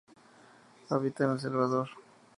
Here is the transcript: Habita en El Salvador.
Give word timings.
Habita 0.89 1.25
en 1.25 1.29
El 1.33 1.39
Salvador. 1.39 1.89